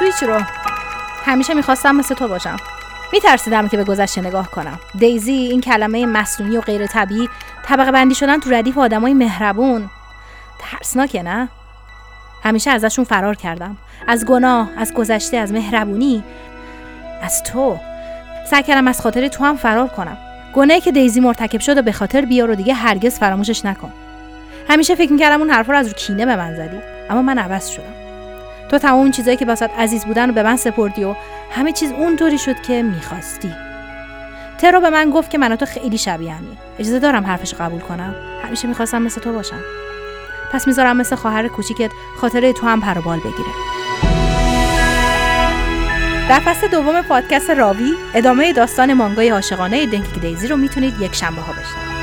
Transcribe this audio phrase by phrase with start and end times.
[0.00, 0.40] سویچ رو.
[1.24, 2.56] همیشه می‌خواستم مثل تو باشم.
[3.12, 4.78] میترسیدم که به گذشته نگاه کنم.
[4.98, 7.28] دیزی این کلمه مصنوعی و غیر طبیعی
[7.64, 9.90] طبقه بندی شدن تو ردیف آدمای مهربون.
[10.58, 11.48] ترسناکه نه؟
[12.44, 13.76] همیشه ازشون فرار کردم.
[14.06, 16.24] از گناه از گذشته از مهربونی.
[17.22, 17.78] از تو.
[18.50, 20.16] سعی کردم از خاطر تو هم فرار کنم.
[20.54, 23.92] گناهی که دیزی مرتکب شد و به خاطر بیار و دیگه هرگز فراموشش نکن.
[24.68, 26.80] همیشه فکر می‌کردم اون حرفا رو از رو کینه به من زدی.
[27.10, 27.99] اما من عوض شدم.
[28.70, 31.14] تو تمام اون چیزایی که واسط عزیز بودن رو به من سپردی و
[31.50, 33.54] همه چیز اونطوری شد که می‌خواستی.
[34.58, 38.14] ترو به من گفت که من تو خیلی شبیه همین اجازه دارم حرفش قبول کنم.
[38.46, 39.60] همیشه می‌خواستم مثل تو باشم.
[40.52, 43.50] پس می‌ذارم مثل خواهر کوچیکت خاطره تو هم پر بال بگیره.
[46.28, 51.42] در فصل دوم پادکست راوی ادامه داستان مانگای عاشقانه دنکی دیزی رو می‌تونید یک شنبه
[51.42, 51.99] ها بشنوید.